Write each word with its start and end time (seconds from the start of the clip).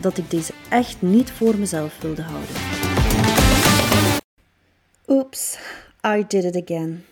dat 0.00 0.18
ik 0.18 0.30
deze 0.30 0.52
echt 0.68 1.02
niet 1.02 1.30
voor 1.30 1.56
mezelf 1.56 2.00
wilde 2.00 2.22
houden. 2.22 2.54
Oeps, 5.08 5.58
I 6.06 6.24
did 6.28 6.44
it 6.44 6.62
again. 6.62 7.04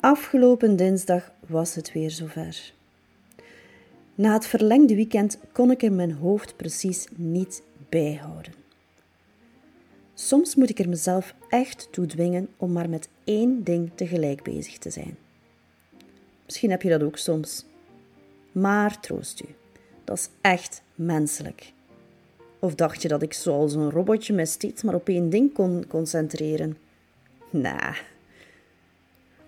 Afgelopen 0.00 0.76
dinsdag 0.76 1.32
was 1.46 1.74
het 1.74 1.92
weer 1.92 2.10
zover. 2.10 2.72
Na 4.14 4.32
het 4.32 4.46
verlengde 4.46 4.94
weekend 4.94 5.38
kon 5.52 5.70
ik 5.70 5.82
er 5.82 5.92
mijn 5.92 6.12
hoofd 6.12 6.56
precies 6.56 7.06
niet 7.16 7.62
bijhouden. 7.88 8.52
Soms 10.14 10.54
moet 10.54 10.70
ik 10.70 10.78
er 10.78 10.88
mezelf 10.88 11.34
echt 11.48 11.88
toe 11.90 12.06
dwingen 12.06 12.48
om 12.56 12.72
maar 12.72 12.88
met 12.88 13.08
één 13.24 13.64
ding 13.64 13.90
tegelijk 13.94 14.42
bezig 14.42 14.78
te 14.78 14.90
zijn. 14.90 15.16
Misschien 16.44 16.70
heb 16.70 16.82
je 16.82 16.88
dat 16.88 17.02
ook 17.02 17.16
soms. 17.16 17.64
Maar 18.52 19.00
troost 19.00 19.40
u, 19.40 19.54
dat 20.04 20.18
is 20.18 20.28
echt 20.40 20.82
menselijk. 20.96 21.72
Of 22.58 22.74
dacht 22.74 23.02
je 23.02 23.08
dat 23.08 23.22
ik 23.22 23.32
zoals 23.32 23.74
een 23.74 23.90
robotje 23.90 24.34
me 24.34 24.46
steeds 24.46 24.82
maar 24.82 24.94
op 24.94 25.08
één 25.08 25.30
ding 25.30 25.52
kon 25.52 25.84
concentreren? 25.88 26.76
Nah. 27.50 27.96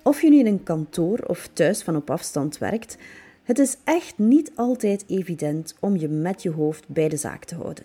Of 0.02 0.22
je 0.22 0.30
nu 0.30 0.38
in 0.38 0.46
een 0.46 0.62
kantoor 0.62 1.19
of 1.19 1.48
thuis 1.52 1.82
van 1.82 1.96
op 1.96 2.10
afstand 2.10 2.58
werkt, 2.58 2.96
het 3.42 3.58
is 3.58 3.76
echt 3.84 4.19
niet 4.19 4.52
altijd 4.54 5.04
evident 5.06 5.74
om 5.80 5.96
je 5.96 6.08
met 6.08 6.42
je 6.42 6.50
hoofd 6.50 6.88
bij 6.88 7.08
de 7.08 7.16
zaak 7.16 7.44
te 7.44 7.54
houden. 7.54 7.84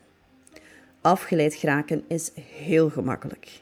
Afgeleid 1.02 1.54
geraken 1.54 2.04
is 2.08 2.32
heel 2.58 2.90
gemakkelijk. 2.90 3.62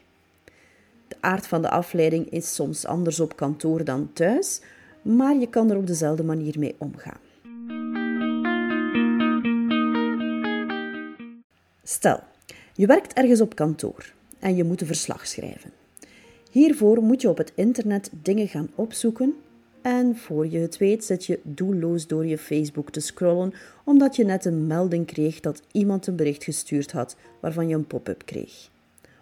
De 1.08 1.16
aard 1.20 1.46
van 1.46 1.62
de 1.62 1.70
afleiding 1.70 2.30
is 2.30 2.54
soms 2.54 2.86
anders 2.86 3.20
op 3.20 3.36
kantoor 3.36 3.84
dan 3.84 4.10
thuis, 4.12 4.60
maar 5.02 5.36
je 5.36 5.48
kan 5.48 5.70
er 5.70 5.76
op 5.76 5.86
dezelfde 5.86 6.24
manier 6.24 6.58
mee 6.58 6.74
omgaan. 6.78 7.20
Stel, 11.84 12.20
je 12.74 12.86
werkt 12.86 13.12
ergens 13.12 13.40
op 13.40 13.54
kantoor 13.54 14.12
en 14.38 14.56
je 14.56 14.64
moet 14.64 14.80
een 14.80 14.86
verslag 14.86 15.26
schrijven. 15.26 15.70
Hiervoor 16.50 17.02
moet 17.02 17.20
je 17.20 17.28
op 17.28 17.38
het 17.38 17.52
internet 17.54 18.10
dingen 18.22 18.48
gaan 18.48 18.70
opzoeken 18.74 19.34
en 19.80 20.16
voor 20.16 20.46
je 20.46 20.58
het 20.58 20.78
weet 20.78 21.04
zit 21.04 21.26
je 21.26 21.40
doelloos 21.42 22.06
door 22.06 22.26
je 22.26 22.38
Facebook 22.38 22.90
te 22.90 23.00
scrollen 23.00 23.52
omdat 23.84 24.16
je 24.16 24.24
net 24.24 24.44
een 24.44 24.66
melding 24.66 25.06
kreeg 25.06 25.40
dat 25.40 25.62
iemand 25.72 26.06
een 26.06 26.16
bericht 26.16 26.44
gestuurd 26.44 26.92
had 26.92 27.16
waarvan 27.40 27.68
je 27.68 27.74
een 27.74 27.86
pop-up 27.86 28.22
kreeg. 28.24 28.70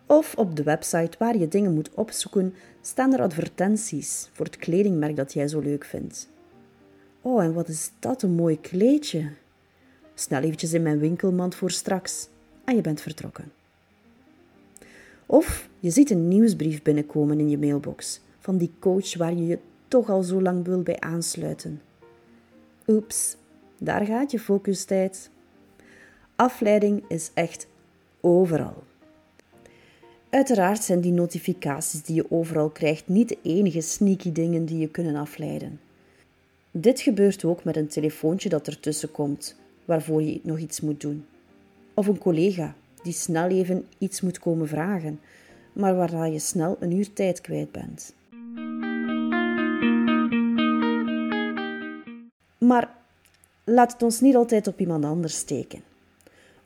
Of 0.06 0.34
op 0.34 0.56
de 0.56 0.62
website 0.62 1.18
waar 1.18 1.36
je 1.36 1.48
dingen 1.48 1.74
moet 1.74 1.94
opzoeken 1.94 2.54
staan 2.80 3.12
er 3.12 3.22
advertenties 3.22 4.28
voor 4.32 4.46
het 4.46 4.56
kledingmerk 4.56 5.16
dat 5.16 5.32
jij 5.32 5.48
zo 5.48 5.60
leuk 5.60 5.84
vindt. 5.84 6.28
Oh, 7.20 7.42
en 7.42 7.52
wat 7.52 7.68
is 7.68 7.90
dat 7.98 8.22
een 8.22 8.34
mooi 8.34 8.60
kleedje. 8.60 9.30
Snel 10.14 10.42
eventjes 10.42 10.72
in 10.72 10.82
mijn 10.82 10.98
winkelmand 10.98 11.54
voor 11.54 11.70
straks 11.70 12.28
je 12.75 12.81
bent 12.81 13.00
vertrokken. 13.00 13.53
Of 15.26 15.69
je 15.81 15.91
ziet 15.91 16.10
een 16.10 16.28
nieuwsbrief 16.28 16.82
binnenkomen 16.82 17.38
in 17.38 17.50
je 17.50 17.58
mailbox 17.58 18.20
van 18.38 18.56
die 18.56 18.70
coach 18.78 19.16
waar 19.16 19.34
je 19.34 19.47
je 19.47 19.58
toch 19.88 20.10
al 20.10 20.22
zo 20.22 20.42
lang 20.42 20.64
wil 20.64 20.82
bij 20.82 21.00
aansluiten. 21.00 21.82
Oeps, 22.86 23.36
daar 23.78 24.06
gaat 24.06 24.30
je 24.30 24.38
focustijd. 24.38 25.30
Afleiding 26.36 27.03
is 27.09 27.30
echt 27.34 27.66
overal. 28.20 28.82
Uiteraard 30.30 30.82
zijn 30.82 31.00
die 31.00 31.12
notificaties 31.12 32.03
die 32.03 32.14
je 32.14 32.30
overal 32.30 32.70
krijgt 32.70 33.09
niet 33.09 33.28
de 33.28 33.38
enige 33.42 33.80
sneaky 33.80 34.32
dingen 34.32 34.64
die 34.64 34.78
je 34.78 34.88
kunnen 34.88 35.16
afleiden. 35.16 35.80
Dit 36.70 37.00
gebeurt 37.00 37.44
ook 37.44 37.64
met 37.64 37.76
een 37.76 37.88
telefoontje 37.88 38.48
dat 38.48 38.66
ertussen 38.66 39.10
komt, 39.10 39.56
waarvoor 39.84 40.22
je 40.22 40.41
nog 40.42 40.59
iets 40.59 40.80
moet 40.80 41.00
doen. 41.00 41.25
Of 41.94 42.06
een 42.06 42.18
collega 42.18 42.74
die 43.02 43.12
snel 43.12 43.48
even 43.48 43.86
iets 43.98 44.20
moet 44.20 44.38
komen 44.38 44.68
vragen, 44.68 45.20
maar 45.72 45.96
waarna 45.96 46.24
je 46.24 46.38
snel 46.38 46.76
een 46.80 46.92
uur 46.92 47.12
tijd 47.12 47.40
kwijt 47.40 47.72
bent. 47.72 48.14
Maar 52.58 52.94
laat 53.64 53.92
het 53.92 54.02
ons 54.02 54.20
niet 54.20 54.36
altijd 54.36 54.66
op 54.66 54.80
iemand 54.80 55.04
anders 55.04 55.36
steken. 55.36 55.82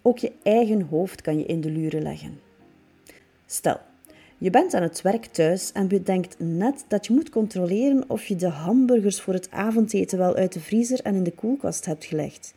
Ook 0.02 0.18
je 0.18 0.32
eigen 0.42 0.82
hoofd 0.82 1.22
kan 1.22 1.38
je 1.38 1.44
in 1.44 1.60
de 1.60 1.70
luren 1.70 2.02
leggen. 2.02 2.40
Stel, 3.46 3.80
je 4.38 4.50
bent 4.50 4.74
aan 4.74 4.82
het 4.82 5.02
werk 5.02 5.24
thuis 5.24 5.72
en 5.72 5.88
bedenkt 5.88 6.34
net 6.38 6.84
dat 6.88 7.06
je 7.06 7.12
moet 7.12 7.30
controleren 7.30 8.04
of 8.06 8.26
je 8.26 8.36
de 8.36 8.48
hamburgers 8.48 9.20
voor 9.20 9.34
het 9.34 9.50
avondeten 9.50 10.18
wel 10.18 10.34
uit 10.34 10.52
de 10.52 10.60
vriezer 10.60 11.00
en 11.02 11.14
in 11.14 11.22
de 11.22 11.32
koelkast 11.32 11.84
hebt 11.84 12.04
gelegd. 12.04 12.54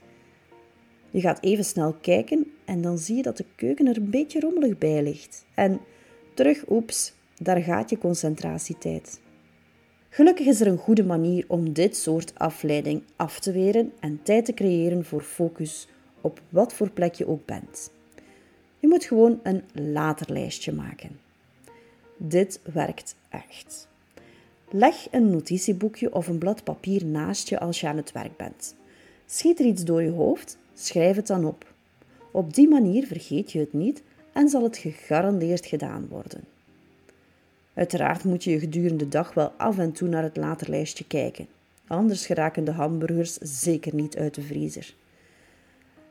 Je 1.17 1.23
gaat 1.23 1.43
even 1.43 1.65
snel 1.65 1.95
kijken 2.01 2.51
en 2.65 2.81
dan 2.81 2.97
zie 2.97 3.15
je 3.15 3.21
dat 3.21 3.37
de 3.37 3.45
keuken 3.55 3.87
er 3.87 3.97
een 3.97 4.09
beetje 4.09 4.39
rommelig 4.39 4.77
bij 4.77 5.03
ligt. 5.03 5.45
En 5.55 5.79
terug, 6.33 6.63
oeps, 6.69 7.13
daar 7.37 7.61
gaat 7.61 7.89
je 7.89 7.97
concentratietijd. 7.97 9.19
Gelukkig 10.09 10.45
is 10.45 10.61
er 10.61 10.67
een 10.67 10.77
goede 10.77 11.03
manier 11.03 11.45
om 11.47 11.73
dit 11.73 11.95
soort 11.95 12.39
afleiding 12.39 13.03
af 13.15 13.39
te 13.39 13.51
weren 13.51 13.93
en 13.99 14.19
tijd 14.23 14.45
te 14.45 14.53
creëren 14.53 15.05
voor 15.05 15.21
focus 15.21 15.87
op 16.21 16.41
wat 16.49 16.73
voor 16.73 16.89
plek 16.89 17.13
je 17.13 17.27
ook 17.27 17.45
bent. 17.45 17.91
Je 18.79 18.87
moet 18.87 19.03
gewoon 19.03 19.39
een 19.43 19.63
laterlijstje 19.73 20.71
maken. 20.71 21.19
Dit 22.17 22.59
werkt 22.73 23.15
echt. 23.29 23.87
Leg 24.69 25.07
een 25.11 25.29
notitieboekje 25.29 26.13
of 26.13 26.27
een 26.27 26.37
blad 26.37 26.63
papier 26.63 27.05
naast 27.05 27.49
je 27.49 27.59
als 27.59 27.79
je 27.79 27.87
aan 27.87 27.97
het 27.97 28.11
werk 28.11 28.37
bent. 28.37 28.75
Schiet 29.25 29.59
er 29.59 29.65
iets 29.65 29.83
door 29.83 30.01
je 30.01 30.11
hoofd, 30.11 30.57
schrijf 30.79 31.15
het 31.15 31.27
dan 31.27 31.45
op. 31.45 31.73
Op 32.31 32.53
die 32.53 32.67
manier 32.67 33.07
vergeet 33.07 33.51
je 33.51 33.59
het 33.59 33.73
niet 33.73 34.03
en 34.33 34.49
zal 34.49 34.63
het 34.63 34.77
gegarandeerd 34.77 35.65
gedaan 35.65 36.07
worden. 36.09 36.43
Uiteraard 37.73 38.23
moet 38.23 38.43
je 38.43 38.59
gedurende 38.59 39.03
de 39.03 39.09
dag 39.09 39.33
wel 39.33 39.51
af 39.57 39.77
en 39.77 39.91
toe 39.91 40.07
naar 40.07 40.23
het 40.23 40.37
laterlijstje 40.37 41.07
kijken. 41.07 41.47
Anders 41.87 42.25
geraken 42.25 42.63
de 42.63 42.71
hamburgers 42.71 43.33
zeker 43.33 43.95
niet 43.95 44.17
uit 44.17 44.35
de 44.35 44.41
vriezer. 44.41 44.93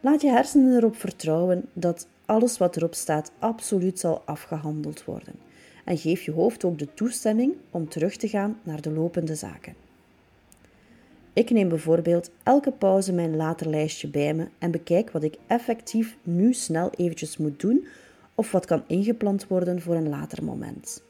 Laat 0.00 0.20
je 0.20 0.28
hersenen 0.28 0.76
erop 0.76 0.96
vertrouwen 0.96 1.64
dat 1.72 2.06
alles 2.24 2.58
wat 2.58 2.76
erop 2.76 2.94
staat 2.94 3.32
absoluut 3.38 3.98
zal 3.98 4.22
afgehandeld 4.24 5.04
worden. 5.04 5.34
En 5.84 5.98
geef 5.98 6.22
je 6.22 6.32
hoofd 6.32 6.64
ook 6.64 6.78
de 6.78 6.94
toestemming 6.94 7.54
om 7.70 7.88
terug 7.88 8.16
te 8.16 8.28
gaan 8.28 8.58
naar 8.62 8.80
de 8.80 8.90
lopende 8.90 9.34
zaken. 9.34 9.74
Ik 11.36 11.50
neem 11.50 11.68
bijvoorbeeld 11.68 12.30
elke 12.42 12.70
pauze 12.70 13.12
mijn 13.12 13.36
laterlijstje 13.36 14.08
bij 14.08 14.34
me 14.34 14.48
en 14.58 14.70
bekijk 14.70 15.10
wat 15.10 15.22
ik 15.22 15.36
effectief 15.46 16.16
nu 16.22 16.54
snel 16.54 16.90
eventjes 16.90 17.36
moet 17.36 17.60
doen 17.60 17.86
of 18.34 18.50
wat 18.52 18.66
kan 18.66 18.82
ingepland 18.86 19.46
worden 19.46 19.80
voor 19.80 19.94
een 19.94 20.08
later 20.08 20.44
moment. 20.44 21.02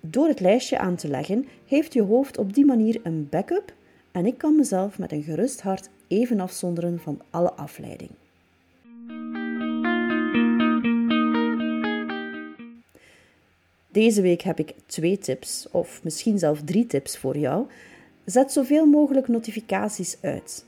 Door 0.00 0.28
het 0.28 0.40
lijstje 0.40 0.78
aan 0.78 0.96
te 0.96 1.08
leggen, 1.08 1.46
heeft 1.66 1.92
je 1.92 2.02
hoofd 2.02 2.38
op 2.38 2.54
die 2.54 2.64
manier 2.64 3.00
een 3.02 3.28
backup 3.28 3.74
en 4.12 4.26
ik 4.26 4.38
kan 4.38 4.56
mezelf 4.56 4.98
met 4.98 5.12
een 5.12 5.22
gerust 5.22 5.60
hart 5.60 5.88
even 6.08 6.40
afzonderen 6.40 7.00
van 7.00 7.20
alle 7.30 7.52
afleiding. 7.52 8.10
Deze 13.88 14.22
week 14.22 14.42
heb 14.42 14.58
ik 14.58 14.74
twee 14.86 15.18
tips, 15.18 15.68
of 15.70 16.00
misschien 16.02 16.38
zelfs 16.38 16.60
drie 16.64 16.86
tips 16.86 17.18
voor 17.18 17.38
jou. 17.38 17.66
Zet 18.26 18.52
zoveel 18.52 18.86
mogelijk 18.86 19.28
notificaties 19.28 20.16
uit. 20.20 20.64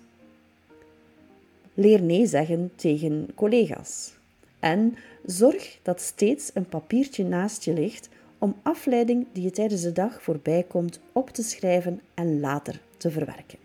Leer 1.74 2.02
nee 2.02 2.26
zeggen 2.26 2.70
tegen 2.74 3.28
collega's. 3.34 4.12
En 4.58 4.96
zorg 5.24 5.78
dat 5.82 6.00
steeds 6.00 6.50
een 6.54 6.68
papiertje 6.68 7.24
naast 7.24 7.64
je 7.64 7.72
ligt 7.72 8.08
om 8.38 8.54
afleiding 8.62 9.26
die 9.32 9.42
je 9.42 9.50
tijdens 9.50 9.82
de 9.82 9.92
dag 9.92 10.22
voorbij 10.22 10.64
komt 10.68 11.00
op 11.12 11.30
te 11.30 11.42
schrijven 11.42 12.00
en 12.14 12.40
later 12.40 12.80
te 12.96 13.10
verwerken. 13.10 13.58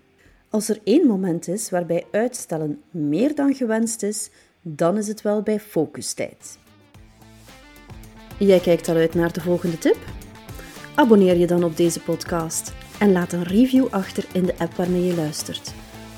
Als 0.49 0.69
er 0.69 0.79
één 0.83 1.07
moment 1.07 1.47
is 1.47 1.69
waarbij 1.69 2.05
uitstellen 2.11 2.81
meer 2.91 3.35
dan 3.35 3.55
gewenst 3.55 4.03
is, 4.03 4.29
dan 4.61 4.97
is 4.97 5.07
het 5.07 5.21
wel 5.21 5.41
bij 5.41 5.59
focustijd. 5.59 6.57
Jij 8.39 8.59
kijkt 8.59 8.87
al 8.89 8.95
uit 8.95 9.13
naar 9.13 9.33
de 9.33 9.41
volgende 9.41 9.77
tip? 9.77 9.97
Abonneer 10.95 11.37
je 11.37 11.47
dan 11.47 11.63
op 11.63 11.77
deze 11.77 11.99
podcast 11.99 12.82
en 13.03 13.11
laat 13.11 13.33
een 13.33 13.43
review 13.43 13.87
achter 13.89 14.25
in 14.33 14.43
de 14.43 14.53
app 14.57 14.75
waarmee 14.75 15.05
je 15.05 15.15
luistert. 15.15 15.73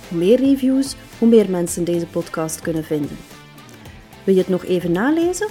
Hoe 0.10 0.18
meer 0.18 0.40
reviews, 0.40 0.96
hoe 1.20 1.28
meer 1.28 1.50
mensen 1.50 1.84
deze 1.84 2.06
podcast 2.06 2.62
kunnen 2.62 2.84
vinden. 2.84 3.18
Wil 4.24 4.34
je 4.34 4.40
het 4.40 4.50
nog 4.50 4.66
even 4.66 4.92
nalezen? 4.92 5.48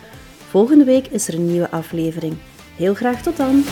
Volgende 0.48 0.84
week 0.84 1.06
is 1.06 1.28
er 1.28 1.34
een 1.34 1.46
nieuwe 1.46 1.70
aflevering. 1.70 2.36
Heel 2.76 2.94
graag 2.94 3.22
tot 3.22 3.36
dan! 3.36 3.64